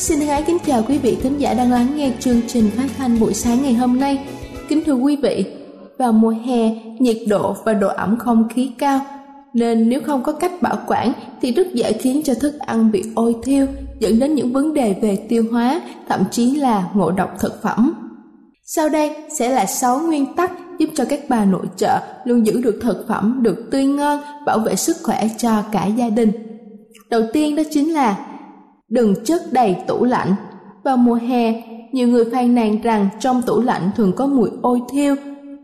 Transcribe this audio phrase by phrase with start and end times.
[0.00, 3.20] Xin hãy kính chào quý vị thính giả đang lắng nghe chương trình phát thanh
[3.20, 4.26] buổi sáng ngày hôm nay.
[4.68, 5.44] Kính thưa quý vị,
[5.98, 9.00] vào mùa hè, nhiệt độ và độ ẩm không khí cao,
[9.54, 11.12] nên nếu không có cách bảo quản
[11.42, 13.66] thì rất dễ khiến cho thức ăn bị ôi thiêu,
[13.98, 17.92] dẫn đến những vấn đề về tiêu hóa, thậm chí là ngộ độc thực phẩm.
[18.64, 22.60] Sau đây sẽ là 6 nguyên tắc giúp cho các bà nội trợ luôn giữ
[22.60, 26.32] được thực phẩm được tươi ngon, bảo vệ sức khỏe cho cả gia đình.
[27.10, 28.26] Đầu tiên đó chính là
[28.90, 30.34] đừng chất đầy tủ lạnh.
[30.84, 31.62] Vào mùa hè,
[31.92, 35.14] nhiều người phàn nàn rằng trong tủ lạnh thường có mùi ôi thiêu.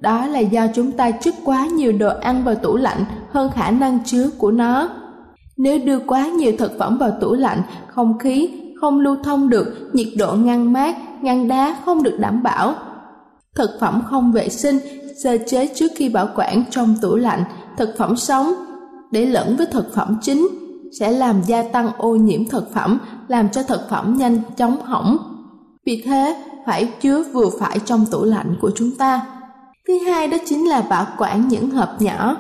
[0.01, 3.71] Đó là do chúng ta chất quá nhiều đồ ăn vào tủ lạnh hơn khả
[3.71, 4.89] năng chứa của nó.
[5.57, 8.51] Nếu đưa quá nhiều thực phẩm vào tủ lạnh, không khí
[8.81, 12.75] không lưu thông được, nhiệt độ ngăn mát, ngăn đá không được đảm bảo.
[13.55, 14.79] Thực phẩm không vệ sinh,
[15.23, 17.45] sơ chế trước khi bảo quản trong tủ lạnh,
[17.77, 18.55] thực phẩm sống
[19.11, 20.49] để lẫn với thực phẩm chính
[21.01, 22.99] sẽ làm gia tăng ô nhiễm thực phẩm,
[23.29, 25.19] làm cho thực phẩm nhanh chóng hỏng.
[25.87, 29.27] Vì thế, phải chứa vừa phải trong tủ lạnh của chúng ta.
[29.89, 32.37] Thứ hai đó chính là bảo quản những hộp nhỏ.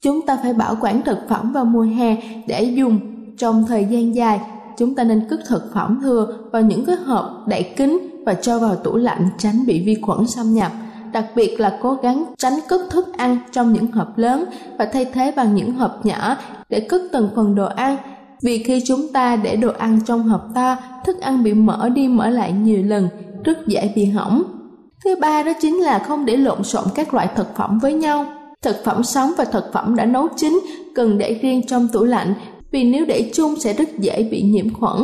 [0.00, 2.16] Chúng ta phải bảo quản thực phẩm vào mùa hè
[2.46, 3.00] để dùng
[3.38, 4.40] trong thời gian dài.
[4.78, 8.58] Chúng ta nên cất thực phẩm thừa vào những cái hộp đậy kín và cho
[8.58, 10.72] vào tủ lạnh tránh bị vi khuẩn xâm nhập
[11.12, 14.44] đặc biệt là cố gắng tránh cất thức ăn trong những hộp lớn
[14.78, 16.36] và thay thế bằng những hộp nhỏ
[16.68, 17.96] để cất từng phần đồ ăn.
[18.42, 22.08] Vì khi chúng ta để đồ ăn trong hộp to, thức ăn bị mở đi
[22.08, 23.08] mở lại nhiều lần,
[23.44, 24.42] rất dễ bị hỏng.
[25.04, 28.26] Thứ ba đó chính là không để lộn xộn các loại thực phẩm với nhau.
[28.62, 30.60] Thực phẩm sống và thực phẩm đã nấu chín
[30.94, 32.34] cần để riêng trong tủ lạnh
[32.70, 34.96] vì nếu để chung sẽ rất dễ bị nhiễm khuẩn.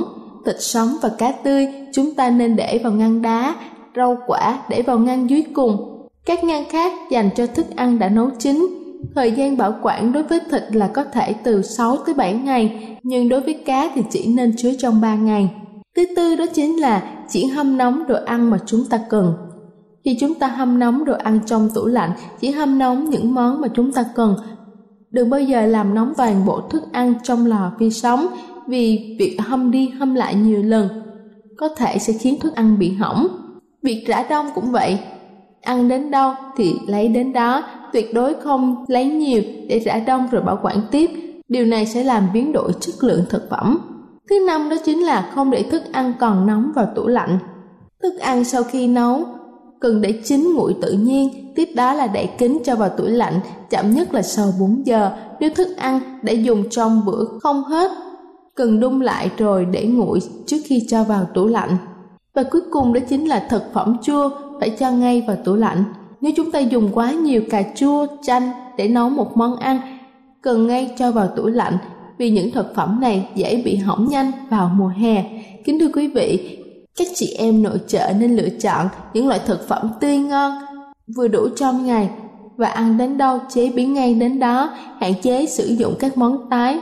[0.47, 3.54] Thịt sống và cá tươi chúng ta nên để vào ngăn đá,
[3.97, 8.09] rau quả để vào ngăn dưới cùng các ngăn khác dành cho thức ăn đã
[8.09, 8.78] nấu chín.
[9.14, 12.97] Thời gian bảo quản đối với thịt là có thể từ 6 tới 7 ngày,
[13.03, 15.50] nhưng đối với cá thì chỉ nên chứa trong 3 ngày.
[15.97, 19.34] Thứ tư đó chính là chỉ hâm nóng đồ ăn mà chúng ta cần.
[20.04, 22.10] Khi chúng ta hâm nóng đồ ăn trong tủ lạnh,
[22.41, 24.36] chỉ hâm nóng những món mà chúng ta cần.
[25.10, 28.26] Đừng bao giờ làm nóng toàn bộ thức ăn trong lò vi sóng
[28.66, 30.88] vì việc hâm đi hâm lại nhiều lần
[31.59, 33.28] có thể sẽ khiến thức ăn bị hỏng.
[33.82, 34.98] Việc rã đông cũng vậy,
[35.62, 37.62] ăn đến đâu thì lấy đến đó,
[37.93, 41.10] tuyệt đối không lấy nhiều để rã đông rồi bảo quản tiếp.
[41.49, 43.78] Điều này sẽ làm biến đổi chất lượng thực phẩm.
[44.30, 47.39] Thứ năm đó chính là không để thức ăn còn nóng vào tủ lạnh.
[48.03, 49.24] Thức ăn sau khi nấu
[49.80, 53.41] cần để chín nguội tự nhiên, tiếp đó là đậy kín cho vào tủ lạnh,
[53.71, 55.10] chậm nhất là sau 4 giờ.
[55.41, 57.91] Nếu thức ăn để dùng trong bữa không hết,
[58.54, 61.77] cần đun lại rồi để nguội trước khi cho vào tủ lạnh.
[62.34, 64.30] Và cuối cùng đó chính là thực phẩm chua
[64.60, 65.84] phải cho ngay vào tủ lạnh.
[66.20, 69.80] Nếu chúng ta dùng quá nhiều cà chua, chanh để nấu một món ăn,
[70.42, 71.76] cần ngay cho vào tủ lạnh
[72.18, 75.24] vì những thực phẩm này dễ bị hỏng nhanh vào mùa hè.
[75.65, 76.59] Kính thưa quý vị,
[76.98, 80.53] các chị em nội trợ nên lựa chọn những loại thực phẩm tươi ngon,
[81.16, 82.10] vừa đủ trong ngày
[82.56, 86.50] và ăn đến đâu chế biến ngay đến đó, hạn chế sử dụng các món
[86.50, 86.78] tái,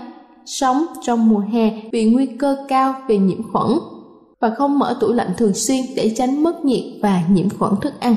[0.47, 3.79] sống trong mùa hè vì nguy cơ cao về nhiễm khuẩn.
[4.41, 8.01] và không mở tủ lạnh thường xuyên để tránh mất nhiệt và nhiễm khuẩn thức
[8.01, 8.17] ăn.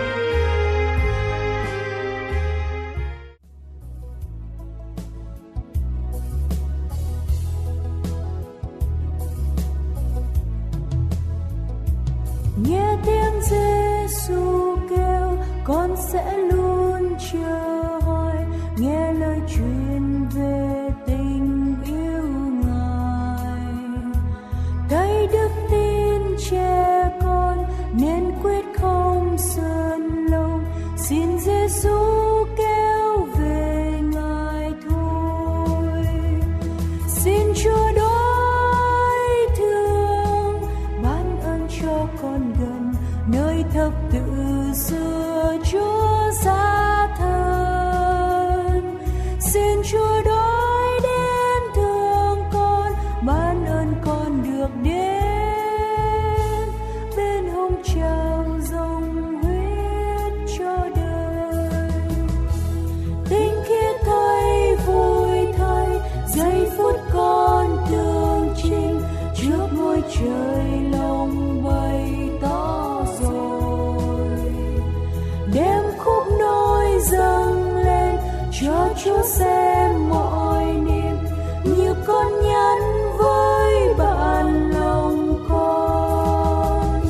[79.03, 81.17] chúa xem mọi niềm
[81.63, 82.77] như con nhắn
[83.17, 87.01] với bạn lòng con.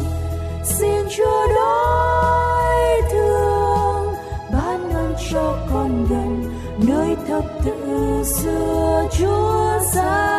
[0.63, 4.13] Xin chúa đói thương
[4.53, 6.43] ban ơn cho con gần
[6.88, 10.30] nơi thập tự xưa chúa ra.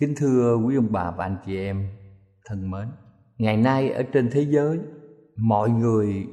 [0.00, 1.88] Kính thưa quý ông bà và anh chị em
[2.44, 2.88] thân mến,
[3.38, 4.78] ngày nay ở trên thế giới
[5.36, 6.26] mọi người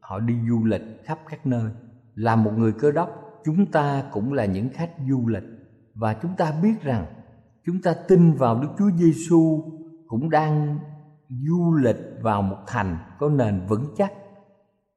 [0.00, 1.70] họ đi du lịch khắp các nơi.
[2.14, 3.08] Là một người cơ đốc,
[3.44, 5.42] chúng ta cũng là những khách du lịch
[5.94, 7.06] và chúng ta biết rằng
[7.66, 9.64] chúng ta tin vào Đức Chúa Giêsu
[10.06, 10.78] cũng đang
[11.28, 14.12] du lịch vào một thành có nền vững chắc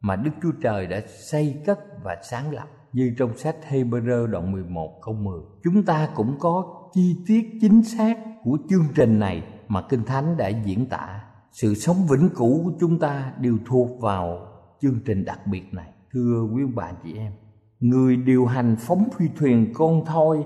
[0.02, 4.52] mà Đức Chúa Trời đã xây cất và sáng lập như trong sách Hebrew đoạn
[4.52, 5.40] 11 câu 10.
[5.64, 10.38] Chúng ta cũng có chi tiết chính xác của chương trình này mà Kinh Thánh
[10.38, 11.22] đã diễn tả.
[11.52, 14.48] Sự sống vĩnh cửu của chúng ta đều thuộc vào
[14.82, 15.90] chương trình đặc biệt này.
[16.14, 17.32] Thưa quý bà chị em,
[17.80, 20.44] người điều hành phóng phi thuyền con thoi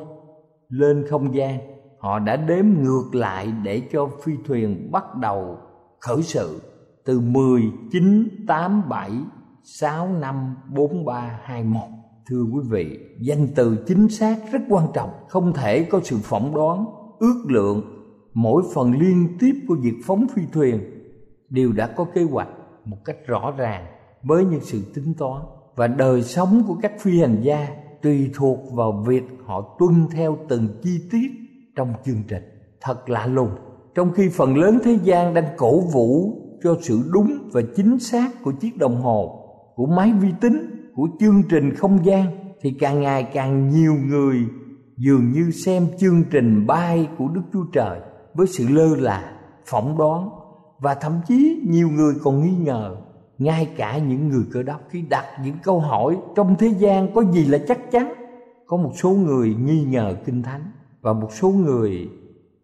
[0.69, 1.59] lên không gian,
[1.99, 5.57] họ đã đếm ngược lại để cho phi thuyền bắt đầu
[5.99, 6.61] khởi sự
[7.05, 9.11] từ 10, 9, 8, 7,
[9.63, 11.87] 6, 5, 4, 3, 2, 1.
[12.27, 16.55] Thưa quý vị, danh từ chính xác rất quan trọng, không thể có sự phỏng
[16.55, 16.85] đoán,
[17.19, 17.81] ước lượng
[18.33, 20.79] mỗi phần liên tiếp của việc phóng phi thuyền.
[21.49, 22.47] Đều đã có kế hoạch
[22.85, 23.85] một cách rõ ràng
[24.23, 25.41] với những sự tính toán
[25.75, 27.67] và đời sống của các phi hành gia
[28.01, 31.27] tùy thuộc vào việc họ tuân theo từng chi tiết
[31.75, 32.43] trong chương trình.
[32.81, 33.49] Thật lạ lùng
[33.95, 38.43] trong khi phần lớn thế gian đang cổ vũ cho sự đúng và chính xác
[38.43, 39.39] của chiếc đồng hồ
[39.75, 42.25] của máy vi tính của chương trình không gian
[42.61, 44.45] thì càng ngày càng nhiều người
[44.97, 47.99] dường như xem chương trình bay của đức chúa trời
[48.33, 50.29] với sự lơ là, phỏng đoán
[50.79, 52.95] và thậm chí nhiều người còn nghi ngờ,
[53.37, 57.23] ngay cả những người cơ đốc khi đặt những câu hỏi trong thế gian có
[57.31, 58.13] gì là chắc chắn,
[58.67, 60.71] có một số người nghi ngờ kinh thánh
[61.01, 62.09] và một số người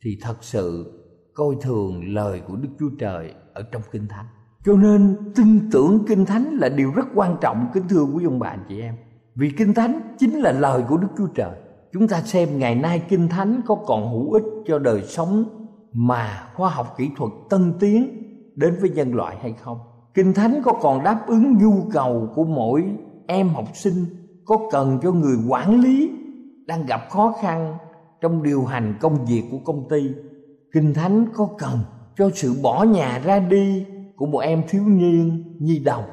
[0.04, 0.96] thì thật sự
[1.34, 4.26] coi thường lời của đức chúa trời ở trong kinh thánh
[4.66, 8.40] cho nên tin tưởng kinh thánh là điều rất quan trọng, kính thưa quý ông
[8.40, 8.96] bà chị em.
[9.36, 11.52] Vì kinh thánh chính là lời của đức chúa trời.
[11.94, 15.44] Chúng ta xem ngày nay kinh thánh có còn hữu ích cho đời sống
[15.94, 18.24] mà khoa học kỹ thuật tân tiến
[18.56, 19.78] đến với nhân loại hay không?
[20.14, 22.84] Kinh thánh có còn đáp ứng nhu cầu của mỗi
[23.28, 24.06] em học sinh,
[24.46, 26.12] có cần cho người quản lý
[26.66, 27.78] đang gặp khó khăn
[28.22, 30.10] trong điều hành công việc của công ty?
[30.74, 31.80] Kinh thánh có cần
[32.18, 33.86] cho sự bỏ nhà ra đi
[34.20, 36.04] của một em thiếu niên nhi đồng.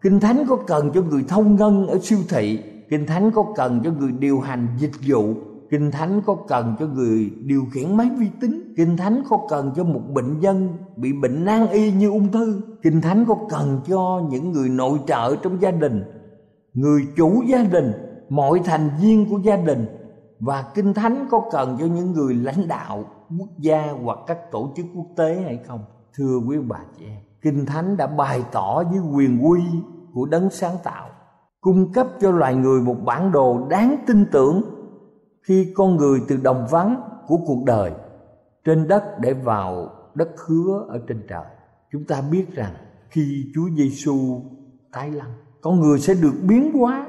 [0.00, 2.58] Kinh thánh có cần cho người thông ngân ở siêu thị?
[2.90, 5.34] Kinh thánh có cần cho người điều hành dịch vụ?
[5.70, 8.74] Kinh thánh có cần cho người điều khiển máy vi tính?
[8.76, 12.60] Kinh thánh có cần cho một bệnh nhân bị bệnh nan y như ung thư?
[12.82, 16.02] Kinh thánh có cần cho những người nội trợ trong gia đình?
[16.74, 17.92] Người chủ gia đình,
[18.28, 19.86] mọi thành viên của gia đình?
[20.40, 23.04] Và kinh thánh có cần cho những người lãnh đạo
[23.38, 25.80] quốc gia hoặc các tổ chức quốc tế hay không?
[26.16, 29.60] Thưa quý bà chị em kinh thánh đã bày tỏ với quyền quy
[30.14, 31.08] của đấng sáng tạo,
[31.60, 34.62] cung cấp cho loài người một bản đồ đáng tin tưởng
[35.42, 37.92] khi con người từ đồng vắng của cuộc đời
[38.64, 41.44] trên đất để vào đất hứa ở trên trời.
[41.92, 42.72] Chúng ta biết rằng
[43.10, 44.40] khi Chúa Giêsu
[44.92, 45.26] tái lâm,
[45.60, 47.06] con người sẽ được biến hóa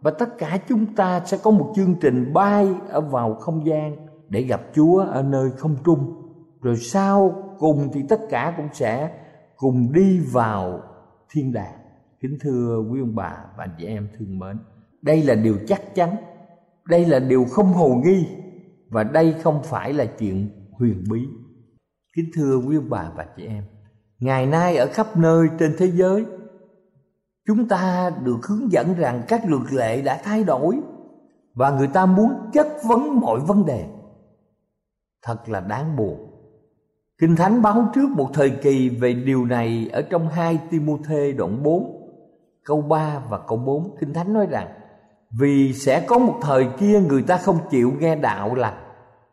[0.00, 3.96] và tất cả chúng ta sẽ có một chương trình bay ở vào không gian
[4.28, 6.22] để gặp Chúa ở nơi không trung.
[6.62, 9.10] Rồi sau cùng thì tất cả cũng sẽ
[9.56, 10.82] cùng đi vào
[11.30, 11.78] thiên đàng.
[12.20, 14.58] Kính thưa quý ông bà và anh chị em thương mến,
[15.02, 16.16] đây là điều chắc chắn,
[16.88, 18.26] đây là điều không hồ nghi
[18.88, 21.20] và đây không phải là chuyện huyền bí.
[22.16, 23.64] Kính thưa quý ông bà và chị em,
[24.20, 26.24] ngày nay ở khắp nơi trên thế giới,
[27.46, 30.80] chúng ta được hướng dẫn rằng các luật lệ đã thay đổi
[31.54, 33.86] và người ta muốn chất vấn mọi vấn đề.
[35.22, 36.25] Thật là đáng buồn
[37.18, 41.62] kinh thánh báo trước một thời kỳ về điều này ở trong hai Timôthê đoạn
[41.62, 42.02] 4
[42.64, 44.68] câu 3 và câu 4 kinh thánh nói rằng,
[45.38, 48.74] vì sẽ có một thời kia người ta không chịu nghe đạo lành,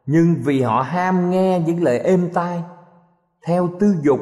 [0.06, 2.64] nhưng vì họ ham nghe những lời êm tai,
[3.46, 4.20] theo tư dục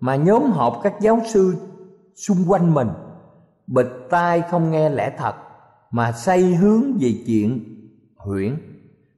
[0.00, 1.54] mà nhóm họp các giáo sư
[2.14, 2.88] xung quanh mình.
[3.66, 5.34] Bịt tai không nghe lẽ thật,
[5.90, 7.60] mà say hướng về chuyện
[8.16, 8.56] huyễn.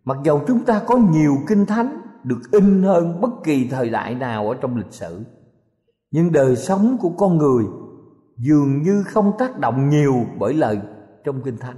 [0.04, 4.14] Mặc dầu chúng ta có nhiều kinh thánh được in hơn bất kỳ thời đại
[4.14, 5.24] nào ở trong lịch sử.
[6.10, 7.64] Nhưng đời sống của con người
[8.36, 10.78] dường như không tác động nhiều bởi lời
[11.24, 11.76] trong kinh thánh.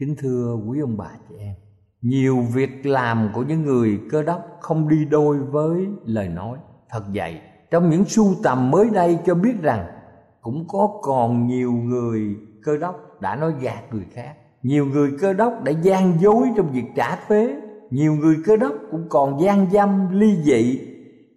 [0.00, 1.54] Kính thưa quý ông bà chị em,
[2.02, 6.58] nhiều việc làm của những người cơ đốc không đi đôi với lời nói.
[6.90, 9.86] Thật vậy, trong những sưu tầm mới đây cho biết rằng
[10.40, 14.34] cũng có còn nhiều người cơ đốc đã nói gạt người khác.
[14.62, 17.56] Nhiều người cơ đốc đã gian dối trong việc trả thuế
[17.90, 20.80] nhiều người cơ đốc cũng còn gian dâm, ly dị,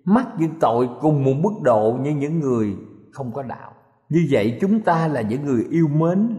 [0.05, 2.75] mắc những tội cùng một mức độ như những người
[3.11, 3.71] không có đạo.
[4.09, 6.35] Như vậy chúng ta là những người yêu mến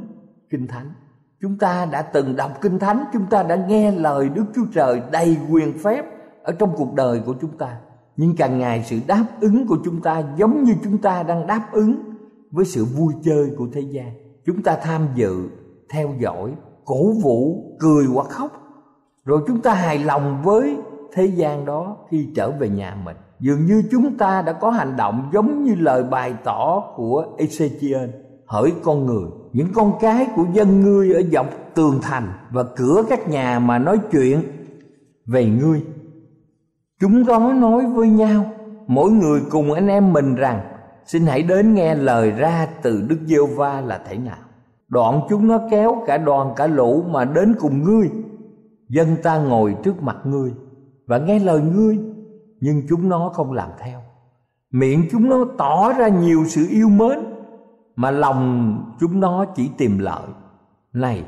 [0.50, 0.92] kinh thánh.
[1.40, 5.02] Chúng ta đã từng đọc kinh thánh, chúng ta đã nghe lời đức chúa trời
[5.12, 6.04] đầy quyền phép
[6.42, 7.76] ở trong cuộc đời của chúng ta.
[8.16, 11.68] Nhưng càng ngày sự đáp ứng của chúng ta giống như chúng ta đang đáp
[11.72, 11.94] ứng
[12.50, 14.14] với sự vui chơi của thế gian.
[14.46, 15.48] Chúng ta tham dự,
[15.90, 16.54] theo dõi,
[16.84, 18.63] cổ vũ, cười hoặc khóc
[19.24, 20.76] rồi chúng ta hài lòng với
[21.12, 23.16] thế gian đó khi trở về nhà mình.
[23.40, 28.08] Dường như chúng ta đã có hành động giống như lời bày tỏ của Ezechiel.
[28.46, 33.02] Hỡi con người, những con cái của dân ngươi ở dọc tường thành và cửa
[33.08, 34.42] các nhà mà nói chuyện
[35.26, 35.82] về ngươi.
[37.00, 38.44] Chúng đó nói với nhau,
[38.86, 40.60] mỗi người cùng anh em mình rằng,
[41.06, 44.36] xin hãy đến nghe lời ra từ đức giêsu va là thế nào.
[44.88, 48.10] Đoạn chúng nó kéo cả đoàn cả lũ mà đến cùng ngươi
[48.94, 50.52] dân ta ngồi trước mặt ngươi
[51.06, 51.98] và nghe lời ngươi,
[52.60, 54.00] nhưng chúng nó không làm theo.
[54.70, 57.18] Miệng chúng nó tỏ ra nhiều sự yêu mến,
[57.96, 60.28] mà lòng chúng nó chỉ tìm lợi.
[60.92, 61.24] Này,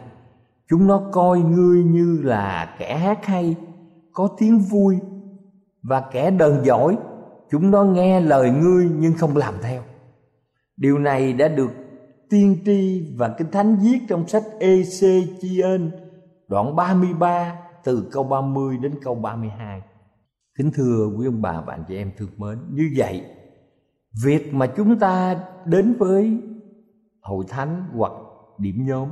[0.68, 3.56] chúng nó coi ngươi như là kẻ hát hay,
[4.12, 4.98] có tiếng vui
[5.82, 6.96] và kẻ đờn giỏi.
[7.50, 9.82] Chúng nó nghe lời ngươi nhưng không làm theo.
[10.76, 11.70] Điều này đã được
[12.30, 15.00] tiên tri và kinh thánh viết trong sách EC
[15.40, 15.90] Chi ên
[16.48, 19.82] đoạn 33 từ câu 30 đến câu 32
[20.58, 23.24] kính thưa quý ông bà và anh chị em thương mến, như vậy,
[24.24, 26.40] việc mà chúng ta đến với
[27.22, 28.12] hội thánh hoặc
[28.58, 29.08] điểm nhóm,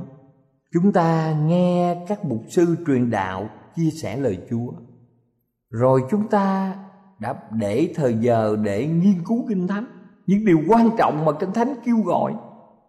[0.73, 4.71] chúng ta nghe các mục sư truyền đạo chia sẻ lời chúa,
[5.69, 6.75] rồi chúng ta
[7.19, 9.85] đã để thời giờ để nghiên cứu kinh thánh,
[10.27, 12.33] những điều quan trọng mà kinh thánh kêu gọi,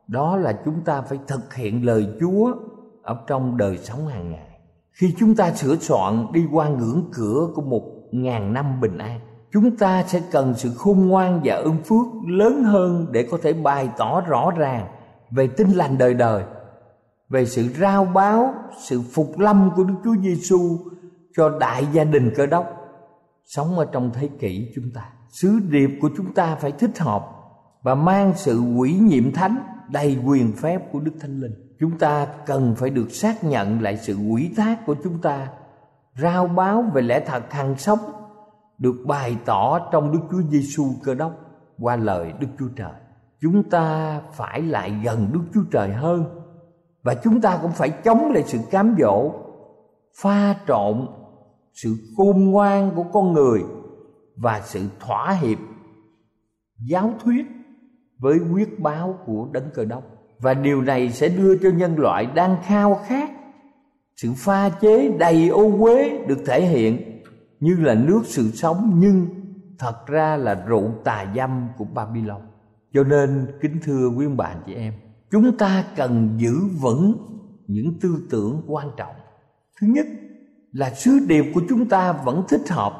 [0.09, 2.55] đó là chúng ta phải thực hiện lời chúa
[3.07, 4.61] ở trong đời sống hàng ngày.
[4.93, 7.83] Khi chúng ta sửa soạn, đi qua ngưỡng cửa của một
[8.13, 9.21] ngàn năm bình an,
[9.53, 13.53] chúng ta sẽ cần sự khôn ngoan và ơn phước lớn hơn để có thể
[13.53, 14.87] bày tỏ rõ ràng
[15.31, 16.45] về tinh lành đời đời,
[17.29, 20.79] về sự rao báo, sự phục lâm của Đức Chúa Giêsu
[21.37, 22.67] cho đại gia đình cơ đốc.
[23.45, 27.27] Sống ở trong thế kỷ chúng ta, sứ điệp của chúng ta phải thích hợp
[27.83, 29.59] và mang sự quỷ nhiệm thánh
[29.91, 33.97] đầy quyền phép của Đức Thánh Linh chúng ta cần phải được xác nhận lại
[33.97, 35.49] sự quỷ thác của chúng ta
[36.19, 37.99] rao báo về lẽ thật hàng sống
[38.79, 41.33] được bày tỏ trong Đức Chúa Giêsu Cơ đốc
[41.79, 42.93] qua lời Đức Chúa Trời.
[43.41, 46.25] Chúng ta phải lại gần Đức Chúa Trời hơn
[47.03, 49.33] và chúng ta cũng phải chống lại sự cám dỗ,
[50.21, 51.07] pha trộn
[51.73, 53.65] sự khôn ngoan của con người
[54.37, 55.59] và sự thỏa hiệp
[56.89, 57.47] giáo thuyết
[58.19, 60.03] với quyết báo của đấng cơ đốc
[60.39, 63.31] và điều này sẽ đưa cho nhân loại đang khao khát
[64.17, 67.23] sự pha chế đầy ô uế được thể hiện
[67.61, 69.27] như là nước sự sống nhưng
[69.79, 72.41] thật ra là rượu tà dâm của Babylon.
[72.95, 74.93] Cho nên kính thưa quý ông bà chị em,
[75.31, 77.15] chúng ta cần giữ vững
[77.67, 79.15] những tư tưởng quan trọng.
[79.81, 80.07] Thứ nhất
[80.73, 82.93] là sứ điệp của chúng ta vẫn thích hợp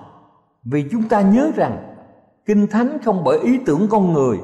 [0.65, 1.95] vì chúng ta nhớ rằng
[2.47, 4.39] kinh thánh không bởi ý tưởng con người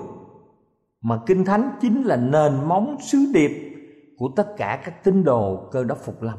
[1.03, 3.51] mà kinh thánh chính là nền móng sứ điệp
[4.17, 6.39] của tất cả các tín đồ cơ đốc phục lâm.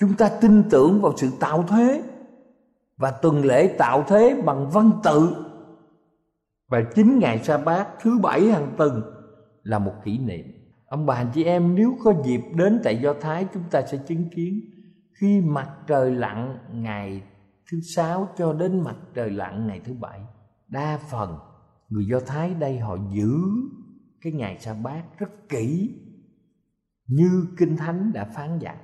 [0.00, 2.02] Chúng ta tin tưởng vào sự tạo thế
[2.96, 5.44] và tuần lễ tạo thế bằng văn tự.
[6.68, 9.02] Và chính ngày sa bát thứ bảy hàng tuần
[9.62, 10.46] là một kỷ niệm.
[10.86, 13.98] Ông bà, anh chị em, nếu có dịp đến tại do thái, chúng ta sẽ
[14.08, 14.60] chứng kiến
[15.20, 17.22] khi mặt trời lặn ngày
[17.70, 20.20] thứ sáu cho đến mặt trời lặn ngày thứ bảy.
[20.68, 21.38] Đa phần
[21.88, 23.32] người do thái đây họ giữ
[24.22, 25.94] cái ngày sa bát rất kỹ
[27.06, 28.76] như kinh thánh đã phán dặn.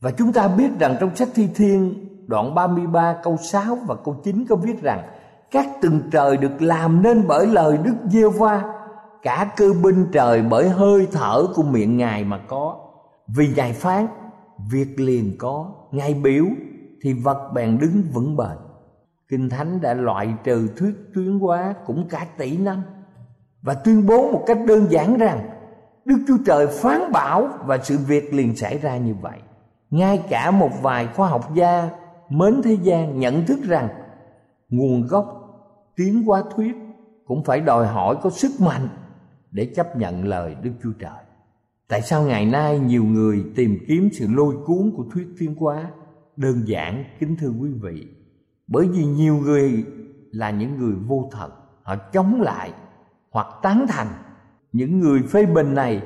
[0.00, 1.94] Và chúng ta biết rằng trong sách thi thiên,
[2.26, 5.08] đoạn 33 câu 6 và câu 9 có viết rằng,
[5.50, 8.74] các tầng trời được làm nên bởi lời Đức giê va
[9.22, 12.80] cả cơ binh trời bởi hơi thở của miệng ngài mà có.
[13.36, 14.06] Vì ngài phán,
[14.70, 16.44] việc liền có, ngài biểu
[17.02, 18.56] thì vật bèn đứng vững bền
[19.34, 22.82] kinh thánh đã loại trừ thuyết tuyến hóa cũng cả tỷ năm
[23.62, 25.50] và tuyên bố một cách đơn giản rằng
[26.04, 29.38] đức chúa trời phán bảo và sự việc liền xảy ra như vậy
[29.90, 31.90] ngay cả một vài khoa học gia
[32.28, 33.88] mến thế gian nhận thức rằng
[34.68, 35.26] nguồn gốc
[35.96, 36.74] tiến hóa thuyết
[37.26, 38.88] cũng phải đòi hỏi có sức mạnh
[39.50, 41.24] để chấp nhận lời Đức Chúa Trời.
[41.88, 45.90] Tại sao ngày nay nhiều người tìm kiếm sự lôi cuốn của thuyết tiến hóa?
[46.36, 48.06] Đơn giản, kính thưa quý vị,
[48.66, 49.84] bởi vì nhiều người
[50.30, 51.50] là những người vô thật,
[51.82, 52.72] họ chống lại
[53.30, 54.08] hoặc tán thành.
[54.72, 56.02] Những người phê bình này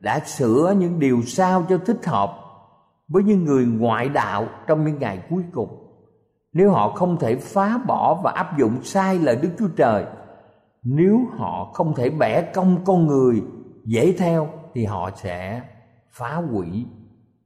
[0.00, 2.30] đã sửa những điều sao cho thích hợp
[3.08, 5.84] với những người ngoại đạo trong những ngày cuối cùng
[6.52, 10.04] nếu họ không thể phá bỏ và áp dụng sai lời đức chúa trời
[10.82, 13.42] nếu họ không thể bẻ cong con người
[13.84, 15.62] dễ theo thì họ sẽ
[16.10, 16.86] phá hủy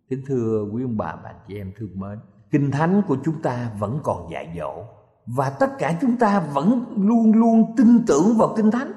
[0.08, 2.18] kính thưa quý ông bà và chị em thương mến
[2.50, 4.84] kinh thánh của chúng ta vẫn còn dạy dỗ
[5.26, 8.92] và tất cả chúng ta vẫn luôn luôn tin tưởng vào kinh thánh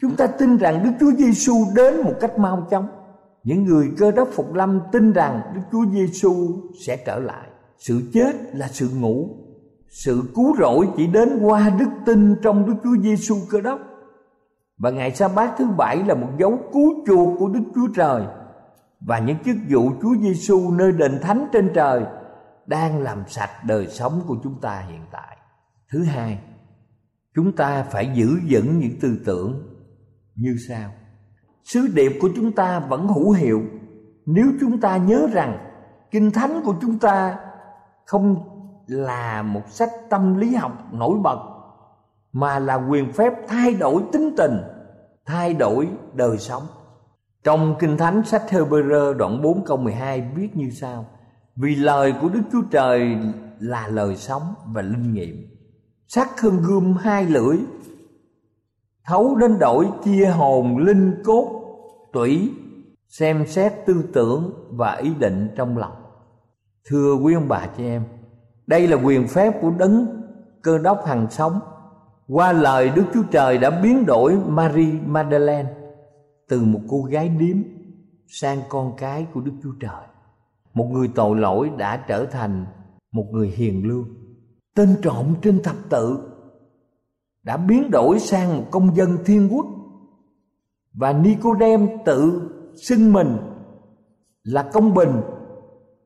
[0.00, 2.88] chúng ta tin rằng đức chúa giêsu đến một cách mau chóng
[3.44, 6.34] những người cơ đốc phục lâm tin rằng Đức Chúa Giêsu
[6.86, 7.48] sẽ trở lại.
[7.78, 9.28] Sự chết là sự ngủ,
[9.88, 13.80] sự cứu rỗi chỉ đến qua đức tin trong Đức Chúa Giêsu cơ đốc.
[14.78, 18.22] Và ngày sa bát thứ bảy là một dấu cứu chuộc của Đức Chúa Trời
[19.00, 22.02] và những chức vụ Chúa Giêsu nơi đền thánh trên trời
[22.72, 25.36] đang làm sạch đời sống của chúng ta hiện tại.
[25.92, 26.38] Thứ hai,
[27.34, 29.62] chúng ta phải giữ vững những tư tưởng
[30.34, 30.90] như sau.
[31.64, 33.62] Sứ điệp của chúng ta vẫn hữu hiệu.
[34.26, 35.58] Nếu chúng ta nhớ rằng
[36.10, 37.38] kinh thánh của chúng ta
[38.06, 38.36] không
[38.86, 41.38] là một sách tâm lý học nổi bật
[42.32, 44.60] mà là quyền phép thay đổi tính tình
[45.26, 46.62] thay đổi đời sống.
[47.44, 51.06] Trong kinh thánh sách Hebrew đoạn 4 câu 12 viết như sau
[51.56, 53.16] vì lời của Đức Chúa Trời
[53.58, 55.48] là lời sống và linh nghiệm.
[56.08, 57.58] Sắc hơn gươm hai lưỡi,
[59.04, 61.62] thấu đến đổi chia hồn linh cốt,
[62.12, 62.50] tủy,
[63.08, 65.92] xem xét tư tưởng và ý định trong lòng.
[66.84, 68.04] Thưa quý ông bà chị em,
[68.66, 70.22] đây là quyền phép của đấng
[70.62, 71.60] cơ đốc hằng sống.
[72.28, 75.74] Qua lời đức chúa trời đã biến đổi marie madeleine
[76.48, 77.56] từ một cô gái điếm
[78.26, 80.11] sang con cái của đức chúa trời
[80.74, 82.66] một người tội lỗi đã trở thành
[83.12, 84.08] một người hiền lương.
[84.74, 86.28] Tên trộm trên thập tự
[87.42, 89.66] đã biến đổi sang một công dân thiên quốc.
[90.92, 92.50] Và Nicodem tự
[92.88, 93.36] xưng mình
[94.42, 95.20] là công bình,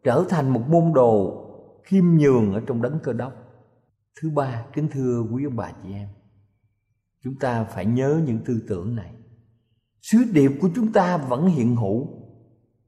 [0.05, 1.42] trở thành một môn đồ
[1.85, 3.33] khiêm nhường ở trong đấng cơ đốc.
[4.22, 6.09] Thứ ba, kính thưa quý ông bà chị em,
[7.24, 9.12] chúng ta phải nhớ những tư tưởng này.
[10.02, 12.09] Sứ điệp của chúng ta vẫn hiện hữu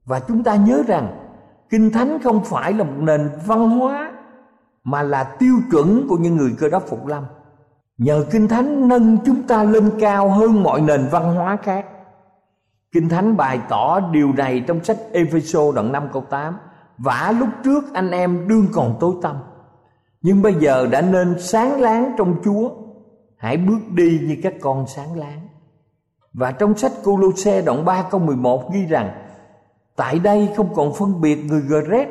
[0.04, 1.27] và chúng ta nhớ rằng
[1.70, 4.12] kinh thánh không phải là một nền văn hóa,
[4.84, 7.24] mà là tiêu chuẩn của những người cơ đốc phục lâm.
[7.98, 11.86] Nhờ kinh thánh nâng chúng ta lên cao hơn mọi nền văn hóa khác.
[12.92, 16.56] Kinh thánh bày tỏ điều này trong sách Epheso đoạn 5 câu 8
[16.98, 19.36] vả lúc trước anh em đương còn tối tăm.
[20.22, 22.70] Nhưng bây giờ đã nên sáng láng trong chúa.
[23.36, 25.48] Hãy bước đi như các con sáng láng.
[26.32, 29.27] Và trong sách Cô-lô-xe đoạn 3 câu 11 ghi rằng
[29.98, 32.08] Tại đây không còn phân biệt người Gret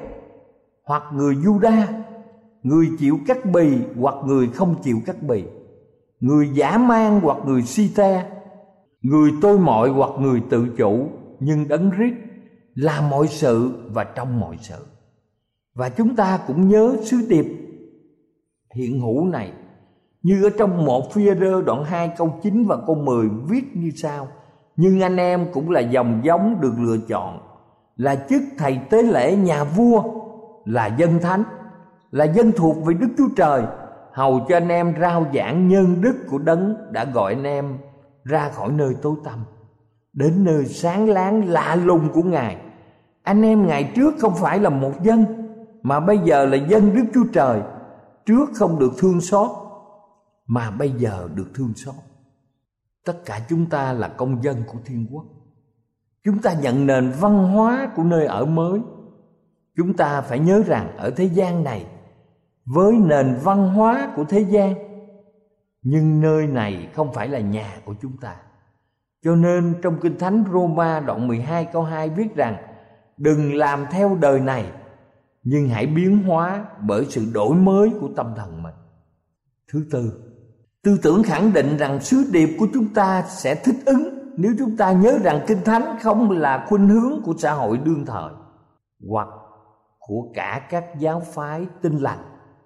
[0.84, 1.84] hoặc người Juda,
[2.64, 5.44] người chịu cắt bì hoặc người không chịu cắt bì,
[6.20, 8.26] người giả mang hoặc người si te,
[9.02, 11.08] người tôi mọi hoặc người tự chủ,
[11.40, 12.14] nhưng đấng rít
[12.76, 14.86] làm mọi sự và trong mọi sự.
[15.76, 17.46] Và chúng ta cũng nhớ sứ điệp
[18.76, 19.52] hiện hữu này
[20.24, 23.90] như ở trong một phi rơ đoạn 2 câu 9 và câu 10 viết như
[23.96, 24.28] sau
[24.76, 27.47] Nhưng anh em cũng là dòng giống được lựa chọn
[27.98, 30.04] là chức thầy tế lễ nhà vua,
[30.66, 31.44] Là dân thánh,
[32.12, 33.64] Là dân thuộc về Đức Chúa Trời.
[34.12, 37.78] Hầu cho anh em rao giảng nhân đức của đấng Đã gọi anh em
[38.24, 39.40] ra khỏi nơi tối tăm,
[40.14, 42.58] Đến nơi sáng láng lạ lùng của Ngài.
[43.24, 45.26] Anh em ngày trước không phải là một dân,
[45.82, 47.62] Mà bây giờ là dân Đức Chúa Trời.
[48.26, 49.50] Trước không được thương xót,
[50.48, 51.96] mà bây giờ được thương xót.
[53.06, 55.26] Tất cả chúng ta là công dân của thiên quốc
[56.28, 58.80] chúng ta nhận nền văn hóa của nơi ở mới.
[59.78, 61.86] Chúng ta phải nhớ rằng ở thế gian này,
[62.66, 64.76] với nền văn hóa của thế gian,
[65.82, 68.36] nhưng nơi này không phải là nhà của chúng ta.
[69.24, 72.58] Cho nên trong Kinh Thánh Roma đoạn 12 câu 2 viết rằng,
[73.18, 74.72] Đừng làm theo đời này,
[75.44, 78.76] Nhưng hãy biến hóa bởi sự đổi mới của tâm thần mình.
[79.72, 80.24] Thứ tư
[80.84, 84.78] tư tưởng khẳng định rằng sứ điệp của chúng ta sẽ thích ứng nếu chúng
[84.78, 88.32] ta nhớ rằng kinh thánh không là khuynh hướng của xã hội đương thời,
[89.10, 89.28] hoặc
[90.00, 92.20] của cả các giáo phái tinh lành,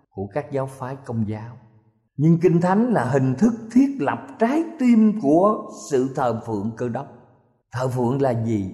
[0.10, 1.58] của các giáo phái công giáo.
[2.18, 6.90] Nhưng kinh thánh là hình thức thiết lập trái tim của sự thờ phượng cơ
[6.90, 7.08] đốc.
[7.72, 8.72] Thờ phượng là gì?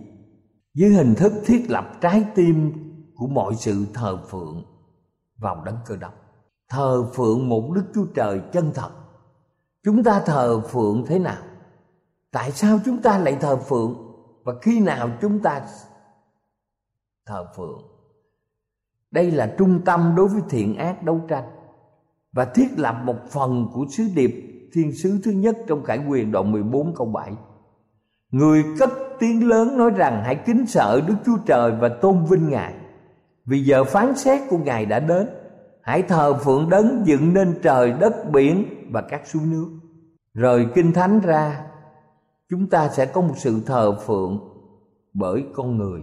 [0.74, 2.74] Dưới hình thức thiết lập trái tim
[3.16, 4.66] của mọi sự thờ phượng
[5.42, 6.14] vào đấng cơ đốc.
[6.70, 8.90] Thờ phượng một đức chúa trời chân thật.
[9.84, 11.42] Chúng ta thờ phượng thế nào?
[12.32, 13.96] Tại sao chúng ta lại thờ phượng?
[14.44, 15.62] Và khi nào chúng ta
[17.26, 17.82] thờ phượng?
[19.12, 21.44] Đây là trung tâm đối với thiện ác đấu tranh.
[22.32, 26.32] Và thiết lập một phần của sứ điệp thiên sứ thứ nhất trong khải quyền
[26.32, 27.32] đoạn 14 câu 7
[28.32, 32.50] Người cất tiếng lớn nói rằng, hãy kính sợ Đức Chúa Trời và tôn vinh
[32.50, 32.74] Ngài.
[33.46, 35.30] Vì giờ phán xét của Ngài đã đến.
[35.82, 39.80] Hãy thờ phượng đấng dựng nên trời, đất, biển và các suối nước.
[40.34, 41.66] Rời kinh thánh ra
[42.50, 44.40] Chúng ta sẽ có một sự thờ phượng
[45.14, 46.02] bởi con người.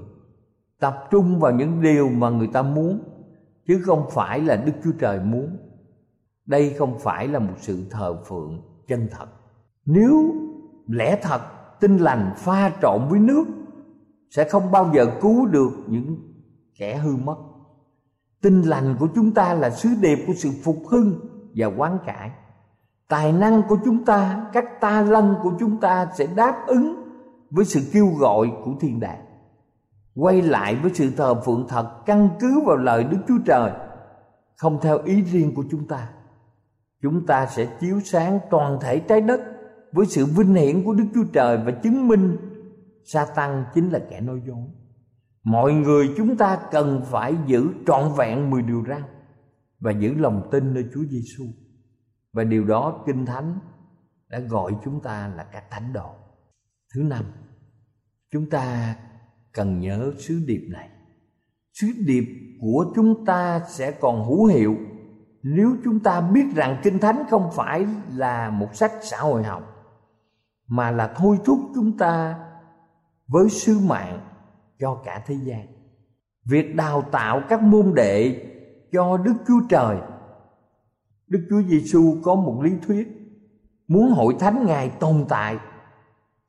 [0.81, 3.01] Tập trung vào những điều mà người ta muốn,
[3.67, 5.57] Chứ không phải là Đức Chúa Trời muốn.
[6.47, 9.27] Đây không phải là một sự thờ phượng chân thật.
[9.87, 10.35] Nếu
[10.89, 11.41] lẽ thật
[11.81, 13.45] tinh lành pha trộn với nước,
[14.31, 16.17] Sẽ không bao giờ cứu được những
[16.79, 17.37] kẻ hư mất.
[18.43, 21.21] Tinh lành của chúng ta là sứ điệp của sự phục hưng
[21.57, 22.31] và quán cải.
[23.09, 27.05] Tài năng của chúng ta, các ta lân của chúng ta sẽ đáp ứng
[27.51, 29.25] với sự kêu gọi của thiên đàng.
[30.14, 33.73] Quay lại với sự thờ phượng thật căn cứ vào lời Đức Chúa Trời
[34.57, 36.09] Không theo ý riêng của chúng ta
[37.03, 39.40] Chúng ta sẽ chiếu sáng toàn thể trái đất
[39.93, 42.37] Với sự vinh hiển của Đức Chúa Trời Và chứng minh
[43.05, 44.67] sa tăng chính là kẻ nói dối.
[45.45, 49.03] Mọi người chúng ta cần phải giữ trọn vẹn mười điều răn
[49.81, 51.45] và giữ lòng tin nơi Chúa Giêsu
[52.35, 53.59] và điều đó kinh thánh
[54.29, 56.11] đã gọi chúng ta là các thánh đồ.
[56.94, 57.25] Thứ năm,
[58.31, 58.97] chúng ta
[59.53, 60.88] cần nhớ sứ điệp này.
[61.73, 62.25] Sứ điệp
[62.61, 64.77] của chúng ta sẽ còn hữu hiệu
[65.42, 69.62] nếu chúng ta biết rằng kinh thánh không phải là một sách xã hội học,
[70.66, 72.38] mà là thôi thúc chúng ta
[73.27, 74.20] với sứ mạng
[74.81, 75.66] cho cả thế gian.
[76.44, 78.47] Việc đào tạo các môn đệ
[78.92, 79.99] cho đức chúa trời
[81.35, 83.09] đức chúa giêsu có một lý thuyết
[83.88, 85.57] muốn hội thánh ngài tồn tại.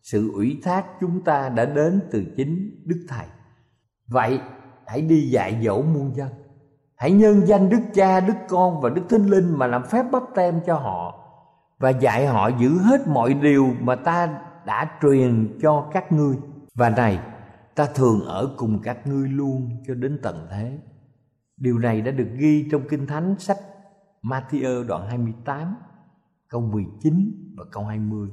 [0.02, 3.26] Sự ủy thác chúng ta đã đến từ chính đức thầy.
[4.08, 4.40] Vậy,
[4.88, 6.28] hãy đi dạy dỗ muôn dân.
[6.96, 10.24] Hãy nhân danh đức cha, đức con và đức thánh linh mà làm phép bắp
[10.36, 11.22] tem cho họ
[11.80, 16.36] và dạy họ giữ hết mọi điều mà ta đã truyền cho các ngươi.
[16.76, 17.20] Và này,
[17.76, 20.78] ta thường ở cùng các ngươi luôn cho đến tận thế.
[21.58, 23.58] Điều này đã được ghi trong kinh thánh sách
[24.26, 25.76] Matthew đoạn 28
[26.50, 28.30] câu 19 và câu 20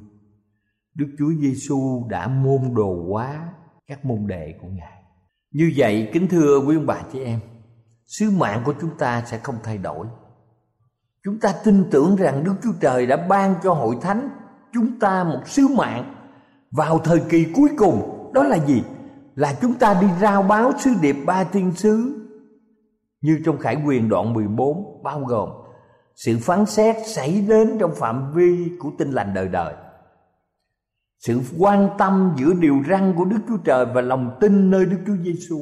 [0.95, 3.53] Đức Chúa Giêsu đã môn đồ hóa
[3.87, 5.03] các môn đệ của Ngài.
[5.51, 7.39] Như vậy, kính thưa quý ông bà chị em,
[8.05, 10.07] sứ mạng của chúng ta sẽ không thay đổi.
[11.23, 14.29] Chúng ta tin tưởng rằng Đức Chúa Trời đã ban cho hội thánh
[14.73, 16.15] chúng ta một sứ mạng
[16.71, 18.29] vào thời kỳ cuối cùng.
[18.33, 18.83] Đó là gì?
[19.35, 22.19] Là chúng ta đi rao báo sứ điệp ba thiên sứ
[23.21, 25.62] như trong Khải quyền đoạn 14 bao gồm
[26.15, 29.73] sự phán xét xảy đến trong phạm vi của tinh lành đời đời
[31.25, 34.97] sự quan tâm giữa điều răn của Đức Chúa Trời và lòng tin nơi Đức
[35.07, 35.61] Chúa Giêsu.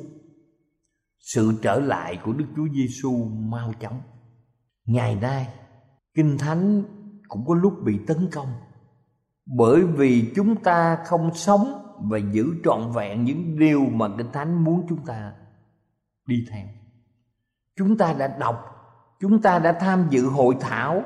[1.19, 4.01] Sự trở lại của Đức Chúa Giêsu mau chóng.
[4.85, 5.47] Ngày nay,
[6.13, 6.83] Kinh Thánh
[7.27, 8.47] cũng có lúc bị tấn công
[9.45, 14.63] bởi vì chúng ta không sống và giữ trọn vẹn những điều mà Kinh Thánh
[14.63, 15.33] muốn chúng ta
[16.27, 16.67] đi theo.
[17.75, 18.55] Chúng ta đã đọc,
[19.21, 21.01] chúng ta đã tham dự hội thảo,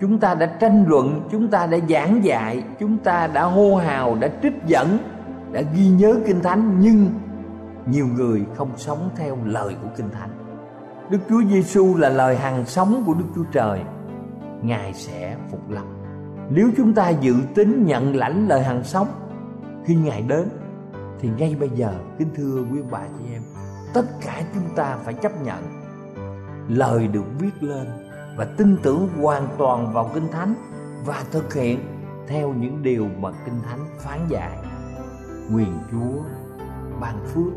[0.00, 1.28] chúng ta đã tranh luận.
[1.30, 2.64] Chúng ta đã giảng dạy.
[2.80, 4.98] Chúng ta đã hô hào đã trích dẫn
[5.52, 6.76] đã ghi nhớ kinh thánh.
[6.80, 7.10] Nhưng
[7.86, 10.30] nhiều người không sống theo lời của kinh thánh.
[11.10, 13.80] Đức chúa giêsu là lời hàng sống của đức chúa trời.
[14.62, 15.84] Ngài sẽ phục lập.
[16.50, 19.08] nếu chúng ta dự tính nhận lãnh lời hàng sống
[19.84, 20.48] khi ngài đến
[21.20, 23.42] thì ngay bây giờ kính thưa quý bà chị em
[23.94, 25.79] tất cả chúng ta phải chấp nhận
[26.70, 27.86] lời được viết lên
[28.36, 30.54] và tin tưởng hoàn toàn vào kinh thánh
[31.06, 31.78] và thực hiện
[32.28, 34.58] theo những điều mà kinh thánh phán dạy.
[35.54, 36.22] Quyền chúa
[37.00, 37.52] ban phước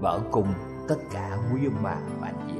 [0.00, 0.54] và ở cùng
[0.88, 2.59] tất cả quý ông bà và chị